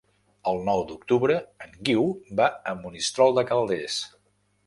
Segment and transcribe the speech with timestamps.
[0.51, 2.07] El nou d'octubre en Guiu
[2.41, 3.99] va a Monistrol de Calders.